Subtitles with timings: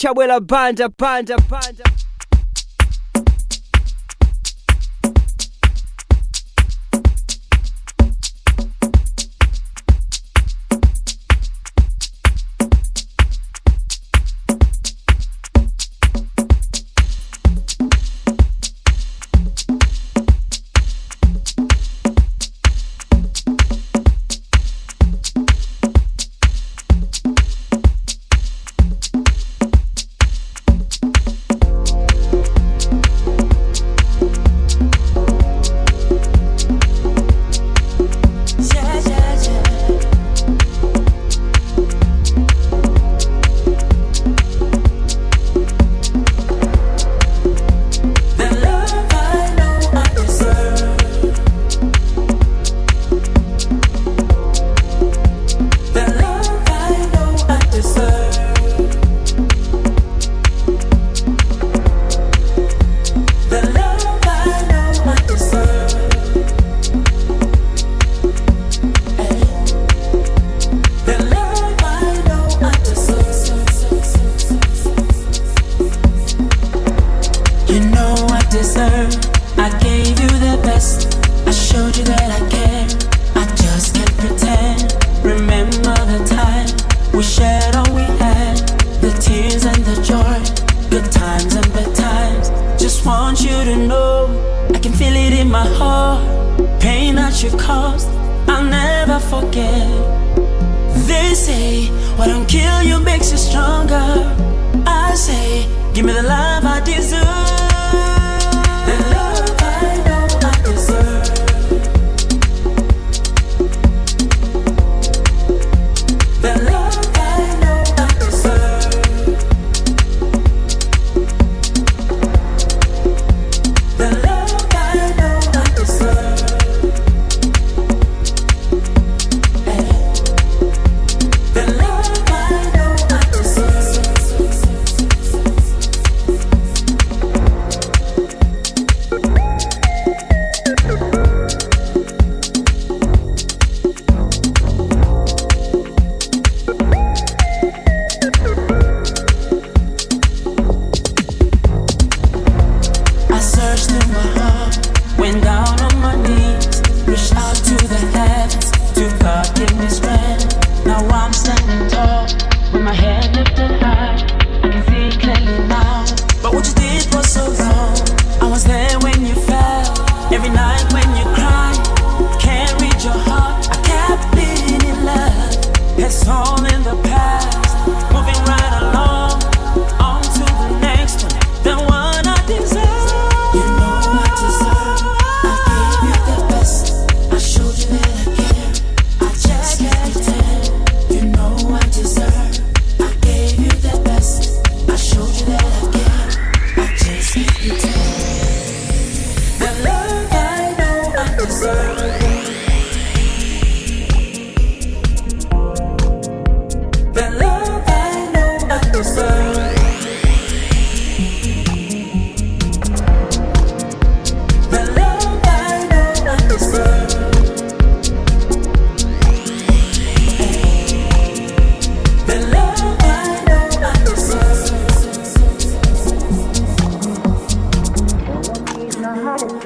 [0.00, 1.84] Chawela Banda Banda Banda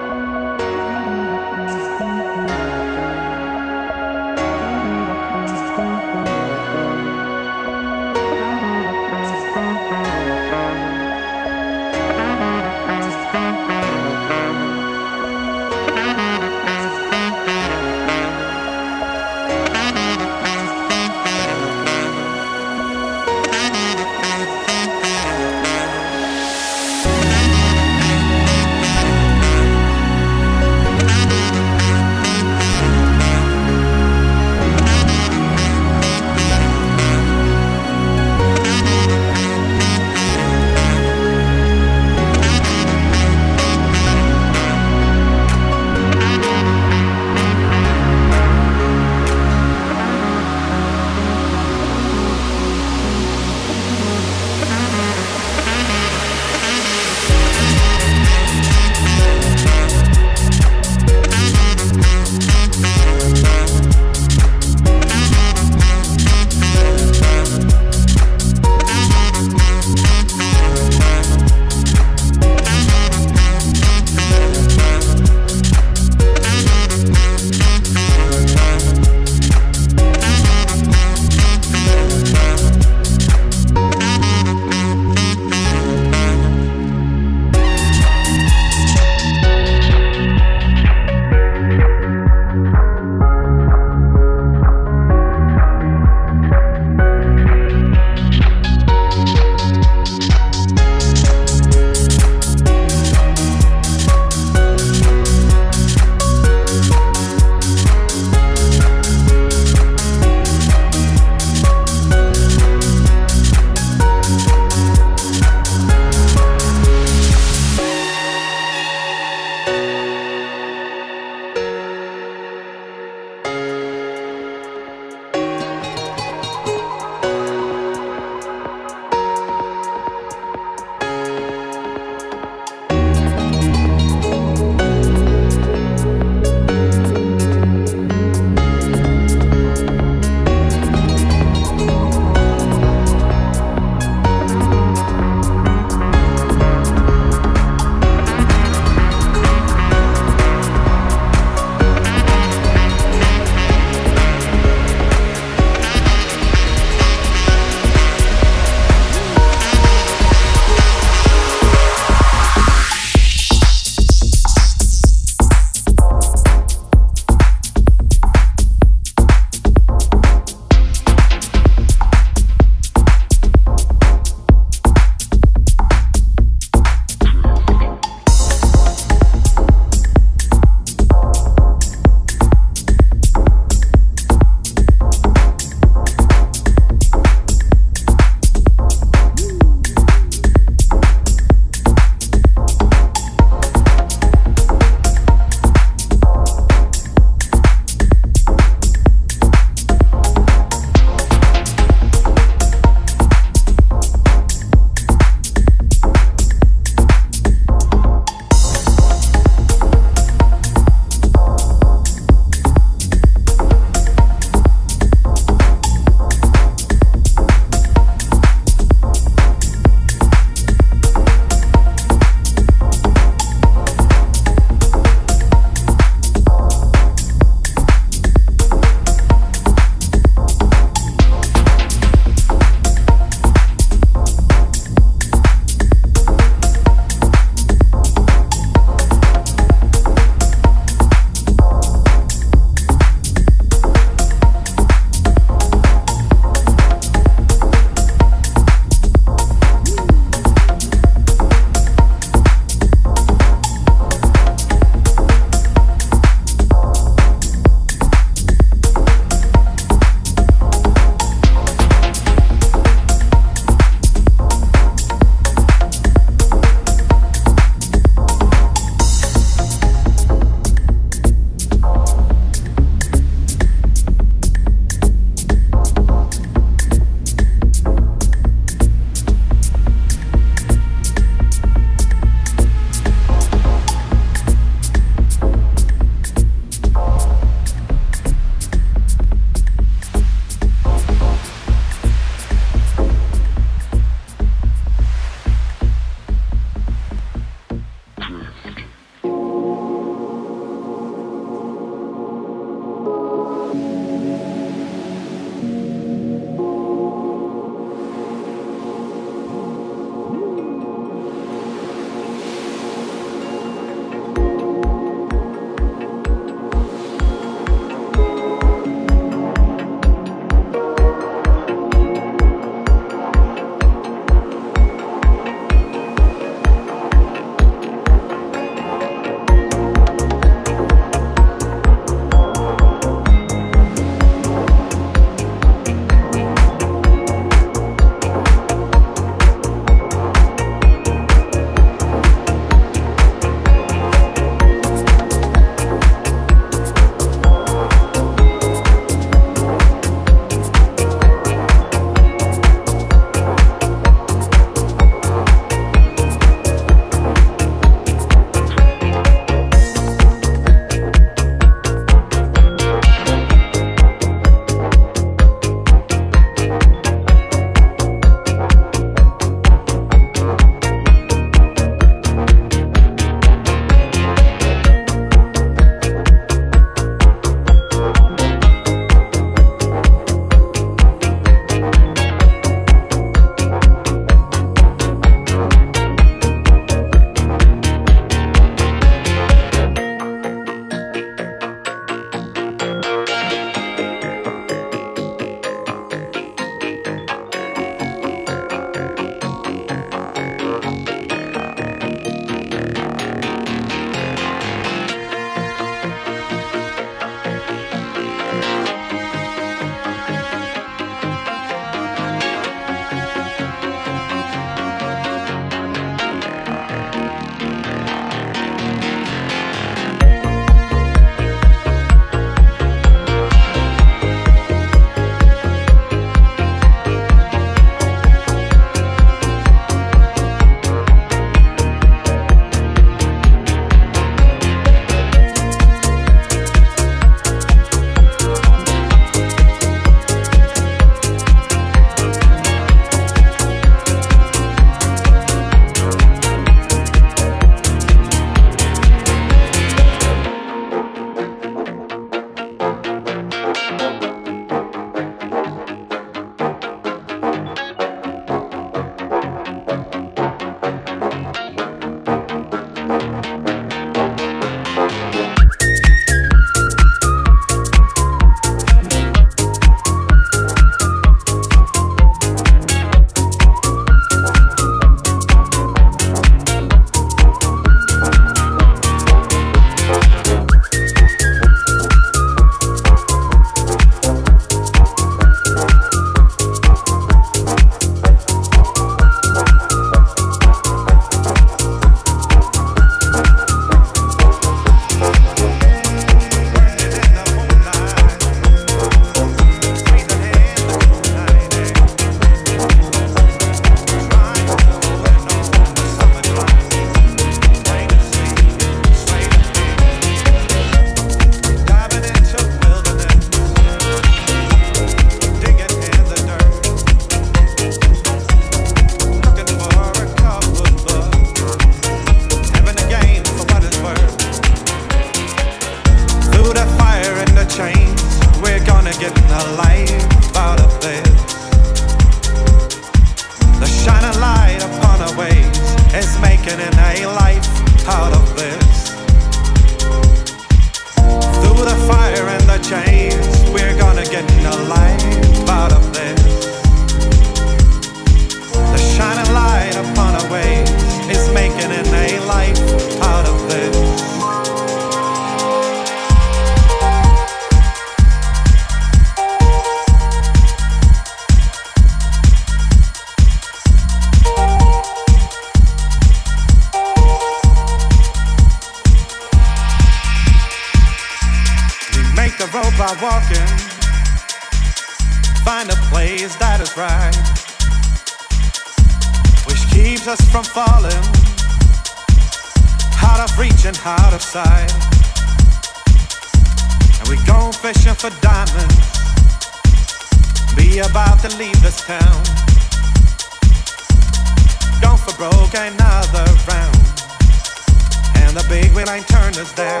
[599.86, 600.00] there.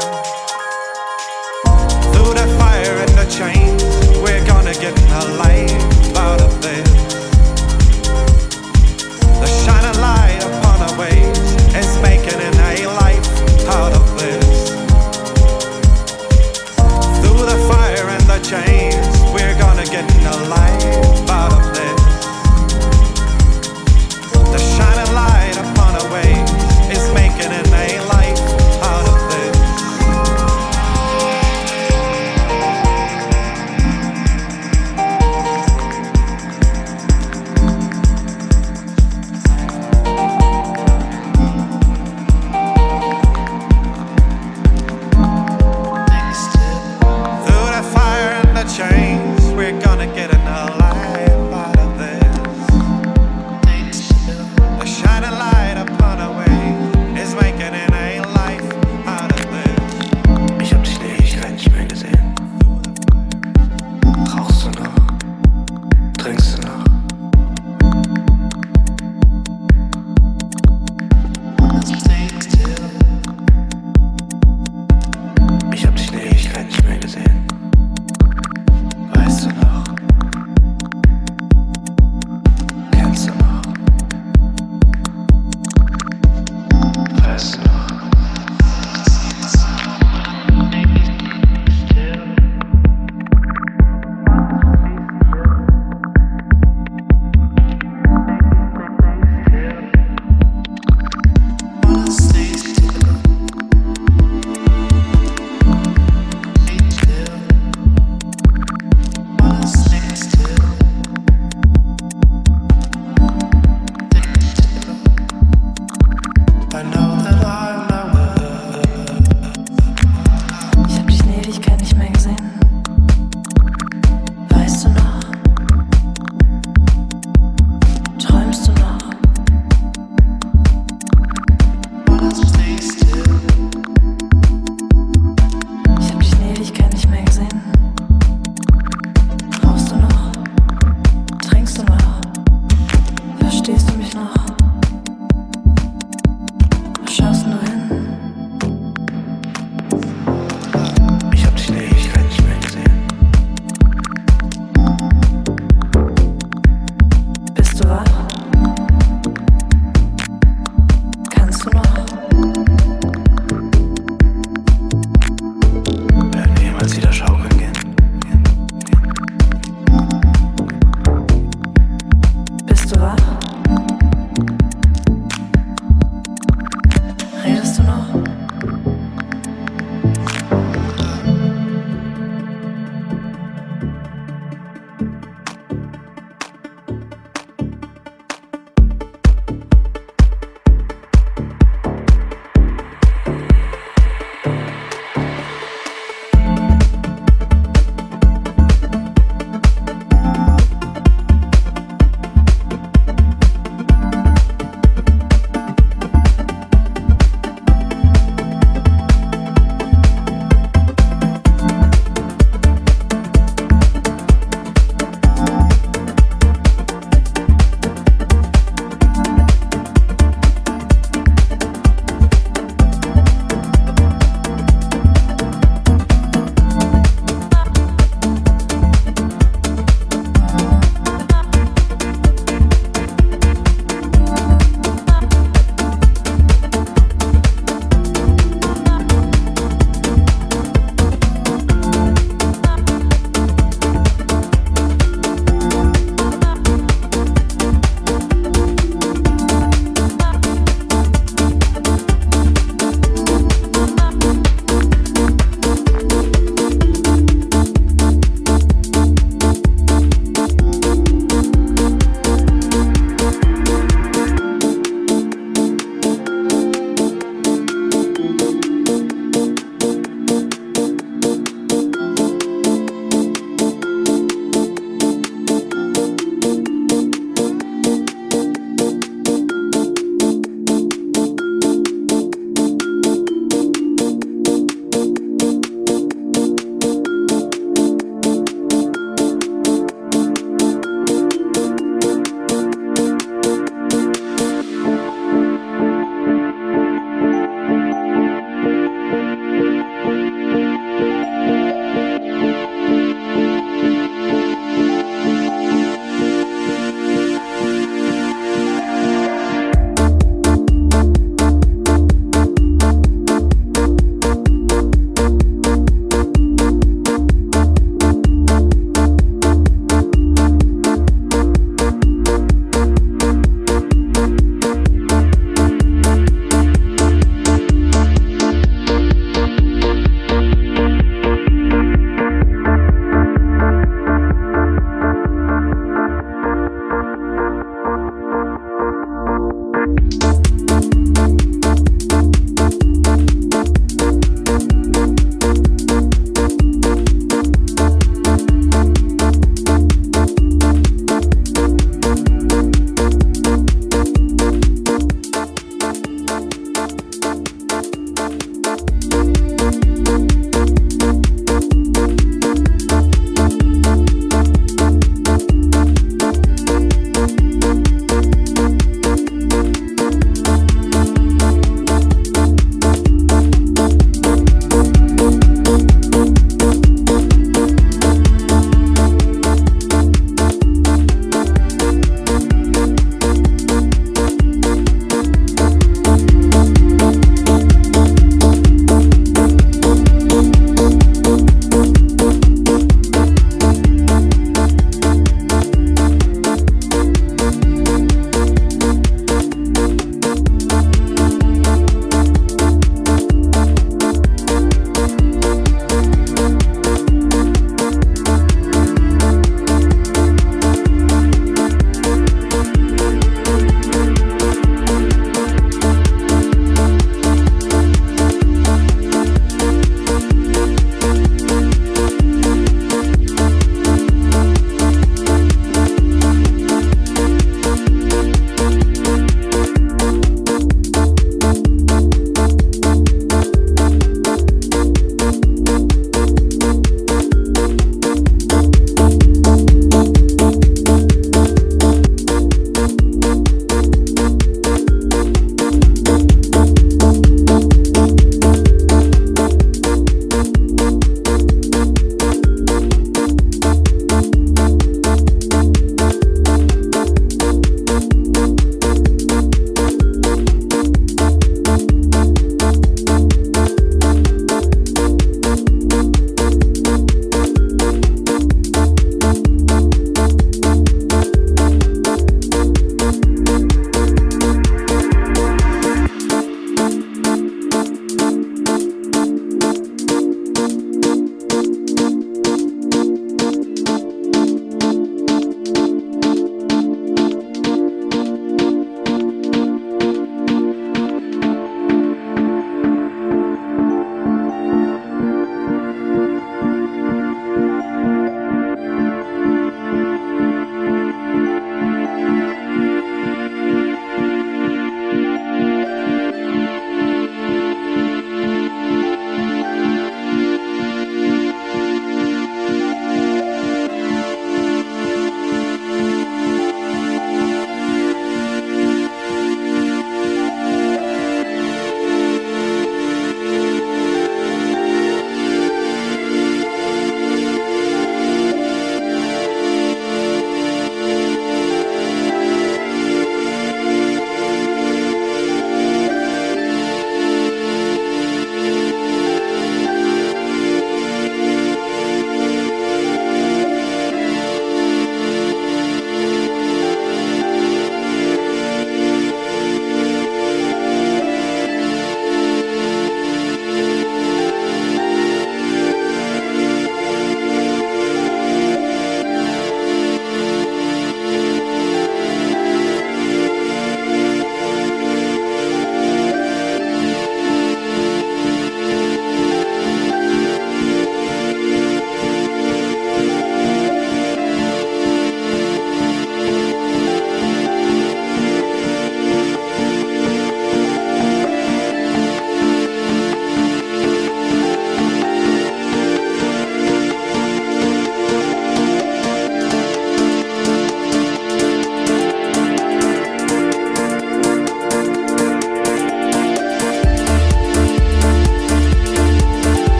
[2.12, 3.82] Through the fire and the chains,
[4.22, 6.95] we're gonna get our life out of this.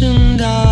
[0.00, 0.69] 生的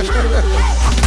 [0.00, 0.97] hey!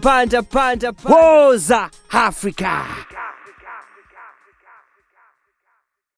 [0.00, 3.07] Banda Banda Banda Woza Africa